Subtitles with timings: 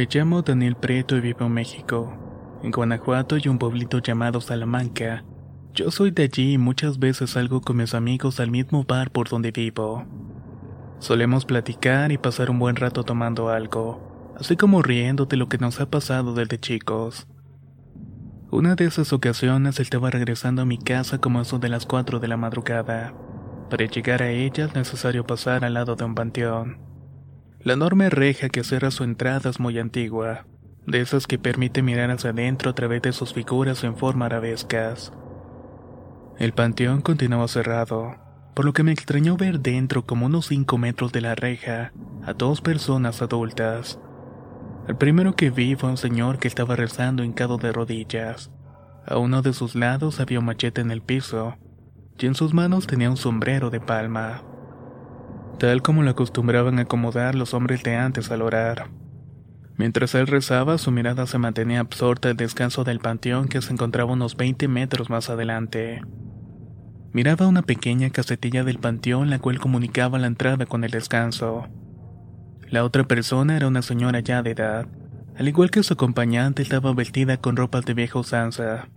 [0.00, 2.16] Me llamo Daniel Preto y vivo en México.
[2.62, 5.24] En Guanajuato hay un pueblito llamado Salamanca.
[5.74, 9.28] Yo soy de allí y muchas veces salgo con mis amigos al mismo bar por
[9.28, 10.06] donde vivo.
[11.00, 15.58] Solemos platicar y pasar un buen rato tomando algo, así como riendo de lo que
[15.58, 17.26] nos ha pasado desde chicos.
[18.50, 22.28] Una de esas ocasiones estaba regresando a mi casa como eso de las 4 de
[22.28, 23.12] la madrugada.
[23.68, 26.89] Para llegar a ella es necesario pasar al lado de un panteón.
[27.62, 30.46] La enorme reja que cierra su entrada es muy antigua,
[30.86, 35.12] de esas que permite mirar hacia adentro a través de sus figuras en forma arabescas.
[36.38, 38.14] El panteón continuaba cerrado,
[38.54, 41.92] por lo que me extrañó ver dentro como unos 5 metros de la reja
[42.24, 44.00] a dos personas adultas.
[44.88, 48.50] El primero que vi fue un señor que estaba rezando hincado de rodillas.
[49.06, 51.58] A uno de sus lados había un machete en el piso,
[52.18, 54.44] y en sus manos tenía un sombrero de palma
[55.60, 58.88] tal como lo acostumbraban acomodar los hombres de antes al orar.
[59.76, 64.14] Mientras él rezaba, su mirada se mantenía absorta al descanso del panteón que se encontraba
[64.14, 66.00] unos 20 metros más adelante.
[67.12, 71.68] Miraba una pequeña casetilla del panteón la cual comunicaba la entrada con el descanso.
[72.70, 74.86] La otra persona era una señora ya de edad,
[75.36, 78.88] al igual que su acompañante estaba vestida con ropas de vieja usanza.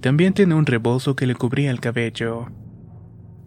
[0.00, 2.48] También tenía un rebozo que le cubría el cabello.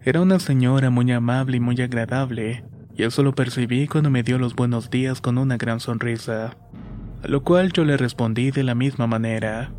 [0.04, 2.64] Era una señora muy amable y muy agradable,
[2.94, 6.56] y eso lo percibí cuando me dio los buenos días con una gran sonrisa,
[7.22, 9.72] a lo cual yo le respondí de la misma manera.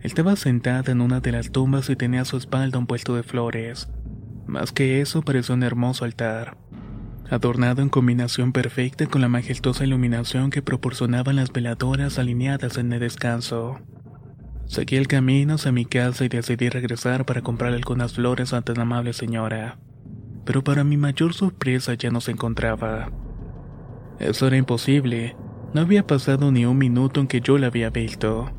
[0.00, 3.22] Estaba sentada en una de las tumbas y tenía a su espalda un puesto de
[3.22, 3.88] flores.
[4.46, 6.56] Más que eso, parecía un hermoso altar,
[7.30, 13.00] adornado en combinación perfecta con la majestuosa iluminación que proporcionaban las veladoras alineadas en el
[13.00, 13.78] descanso.
[14.70, 18.78] Seguí el camino hacia mi casa y decidí regresar para comprar algunas flores a tan
[18.78, 19.78] amable señora.
[20.44, 23.10] Pero para mi mayor sorpresa ya no se encontraba.
[24.20, 25.34] Eso era imposible.
[25.74, 28.52] No había pasado ni un minuto en que yo la había visto.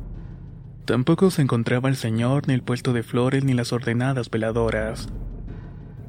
[0.84, 5.08] Tampoco se encontraba el señor, ni el puesto de flores, ni las ordenadas veladoras.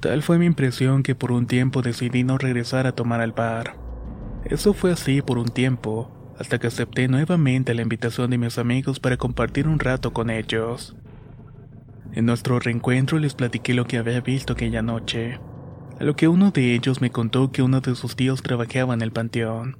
[0.01, 3.77] Tal fue mi impresión que por un tiempo decidí no regresar a tomar al bar.
[4.43, 6.11] Eso fue así por un tiempo,
[6.43, 10.93] hasta que acepté nuevamente la invitación de mis amigos para compartir un rato con ellos.
[12.11, 15.39] En nuestro reencuentro les platiqué lo que había visto aquella noche,
[16.01, 19.01] a lo que uno de ellos me contó que uno de sus tíos trabajaba en
[19.01, 19.77] el panteón.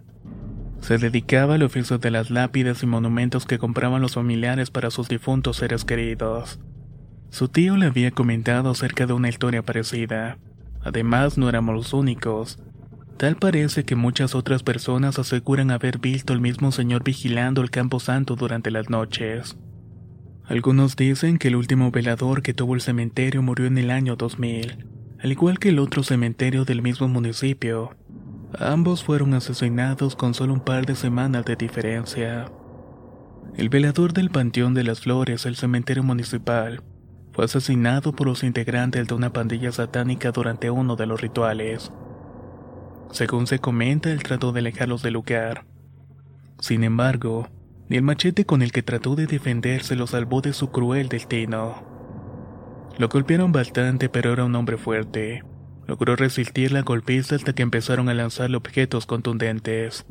[0.80, 5.10] Se dedicaba al oficio de las lápidas y monumentos que compraban los familiares para sus
[5.10, 6.62] difuntos seres queridos.
[7.30, 10.38] Su tío le había comentado acerca de una historia parecida.
[10.82, 12.58] Además, no éramos los únicos.
[13.18, 18.00] Tal parece que muchas otras personas aseguran haber visto al mismo señor vigilando el campo
[18.00, 19.56] santo durante las noches.
[20.46, 24.86] Algunos dicen que el último velador que tuvo el cementerio murió en el año 2000,
[25.22, 27.96] al igual que el otro cementerio del mismo municipio.
[28.60, 32.52] Ambos fueron asesinados con solo un par de semanas de diferencia.
[33.56, 36.84] El velador del Panteón de las Flores, el cementerio municipal,
[37.32, 41.92] fue asesinado por los integrantes de una pandilla satánica durante uno de los rituales.
[43.14, 45.66] Según se comenta, él trató de alejarlos del lugar.
[46.60, 47.48] Sin embargo,
[47.88, 51.84] ni el machete con el que trató de defenderse lo salvó de su cruel destino.
[52.98, 55.44] Lo golpearon bastante, pero era un hombre fuerte.
[55.86, 60.08] Logró resistir la golpiza hasta que empezaron a lanzarle objetos contundentes.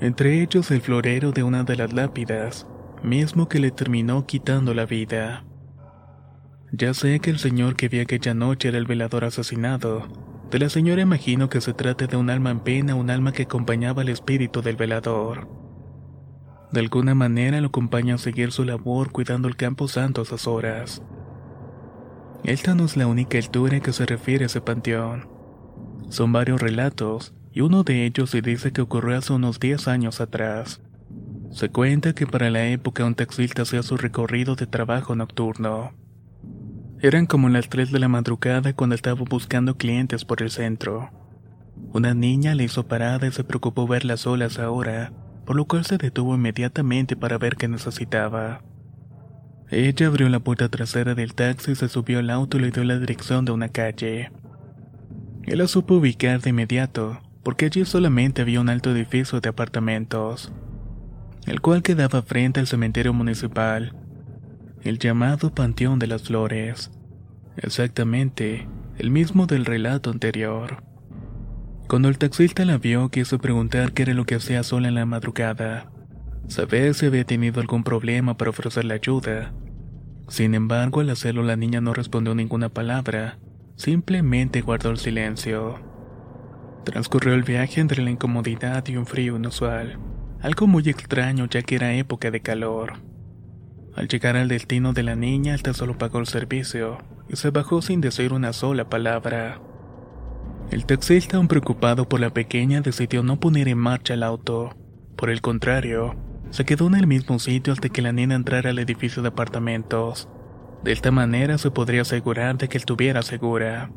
[0.00, 2.68] Entre ellos el florero de una de las lápidas,
[3.02, 5.44] mismo que le terminó quitando la vida.
[6.70, 10.33] Ya sé que el señor que vi aquella noche era el velador asesinado.
[10.50, 13.42] De la señora imagino que se trata de un alma en pena, un alma que
[13.42, 15.48] acompañaba al espíritu del velador.
[16.70, 20.46] De alguna manera lo acompaña a seguir su labor cuidando el campo santo a esas
[20.46, 21.02] horas.
[22.42, 25.28] Esta no es la única altura que se refiere a ese panteón.
[26.10, 30.20] Son varios relatos, y uno de ellos se dice que ocurrió hace unos 10 años
[30.20, 30.82] atrás.
[31.50, 35.92] Se cuenta que para la época un taxista hacía su recorrido de trabajo nocturno.
[37.04, 41.10] Eran como las 3 de la madrugada cuando estaba buscando clientes por el centro.
[41.92, 45.12] Una niña le hizo parada y se preocupó verlas solas ahora,
[45.44, 48.62] por lo cual se detuvo inmediatamente para ver qué necesitaba.
[49.68, 52.98] Ella abrió la puerta trasera del taxi, se subió al auto y le dio la
[52.98, 54.32] dirección de una calle.
[55.42, 60.54] Él la supo ubicar de inmediato, porque allí solamente había un alto edificio de apartamentos,
[61.44, 63.94] el cual quedaba frente al cementerio municipal,
[64.84, 66.90] el llamado Panteón de las Flores.
[67.56, 70.84] Exactamente, el mismo del relato anterior.
[71.88, 75.06] Cuando el taxista la vio, quiso preguntar qué era lo que hacía sola en la
[75.06, 75.90] madrugada.
[76.48, 79.52] Saber si había tenido algún problema para ofrecerle ayuda,
[80.28, 83.38] sin embargo, al hacerlo la niña no respondió ninguna palabra,
[83.76, 85.78] simplemente guardó el silencio.
[86.84, 89.98] Transcurrió el viaje entre la incomodidad y un frío inusual,
[90.40, 93.13] algo muy extraño ya que era época de calor.
[93.96, 96.98] Al llegar al destino de la niña, esta solo pagó el servicio
[97.28, 99.60] y se bajó sin decir una sola palabra.
[100.70, 104.74] El taxista, aún preocupado por la pequeña, decidió no poner en marcha el auto.
[105.16, 106.16] Por el contrario,
[106.50, 110.28] se quedó en el mismo sitio hasta que la niña entrara al edificio de apartamentos.
[110.82, 113.90] De esta manera se podría asegurar de que estuviera segura.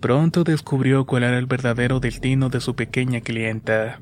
[0.00, 4.00] Pronto descubrió cuál era el verdadero destino de su pequeña clienta.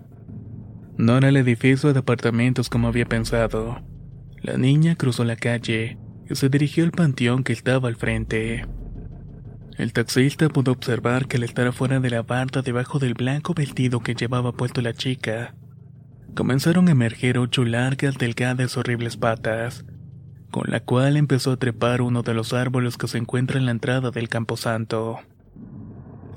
[0.97, 3.92] No era el edificio de apartamentos como había pensado.
[4.43, 5.99] La niña cruzó la calle
[6.29, 8.67] y se dirigió al panteón que estaba al frente.
[9.79, 14.01] El taxista pudo observar que al estar fuera de la barda debajo del blanco vestido
[14.01, 15.55] que llevaba puesto la chica,
[16.35, 19.85] comenzaron a emerger ocho largas, delgadas, horribles patas,
[20.51, 23.71] con la cual empezó a trepar uno de los árboles que se encuentra en la
[23.71, 25.21] entrada del camposanto.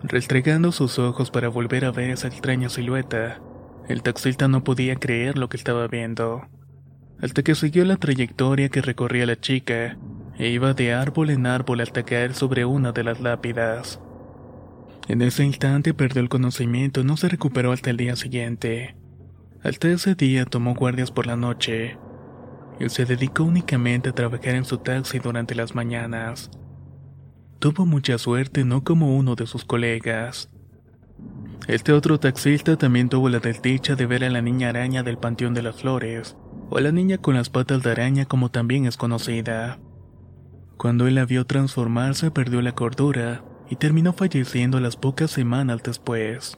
[0.04, 3.42] Restregando sus ojos para volver a ver esa extraña silueta,
[3.90, 6.48] el taxista no podía creer lo que estaba viendo,
[7.22, 9.98] hasta que siguió la trayectoria que recorría la chica
[10.38, 14.00] e iba de árbol en árbol hasta caer sobre una de las lápidas.
[15.08, 18.96] En ese instante perdió el conocimiento y no se recuperó hasta el día siguiente.
[19.64, 21.98] Hasta ese día tomó guardias por la noche
[22.80, 26.50] y se dedicó únicamente a trabajar en su taxi durante las mañanas.
[27.60, 30.50] Tuvo mucha suerte, no como uno de sus colegas.
[31.68, 35.54] Este otro taxista también tuvo la desdicha de ver a la niña araña del Panteón
[35.54, 36.36] de las Flores,
[36.70, 39.80] o la niña con las patas de araña como también es conocida.
[40.78, 46.58] Cuando él la vio transformarse perdió la cordura y terminó falleciendo las pocas semanas después.